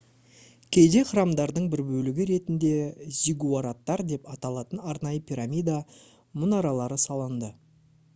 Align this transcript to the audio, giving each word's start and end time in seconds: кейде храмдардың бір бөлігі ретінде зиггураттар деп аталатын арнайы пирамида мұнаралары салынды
кейде 0.75 1.01
храмдардың 1.07 1.65
бір 1.73 1.81
бөлігі 1.89 2.25
ретінде 2.29 2.71
зиггураттар 3.17 4.03
деп 4.13 4.25
аталатын 4.37 4.81
арнайы 4.95 5.21
пирамида 5.33 5.77
мұнаралары 6.45 6.99
салынды 7.05 7.51